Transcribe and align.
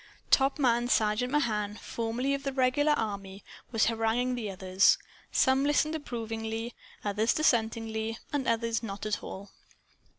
Top 0.31 0.57
Sergeant 0.87 1.31
Mahan, 1.31 1.75
formerly 1.75 2.33
of 2.33 2.41
the 2.41 2.51
regular 2.51 2.93
army, 2.93 3.43
was 3.71 3.85
haranguing 3.85 4.33
the 4.33 4.49
others. 4.49 4.97
Some 5.31 5.63
listened 5.63 5.93
approvingly, 5.93 6.73
others 7.05 7.35
dissentingly 7.35 8.17
and 8.33 8.47
others 8.47 8.81
not 8.81 9.05
at 9.05 9.21
all. 9.23 9.51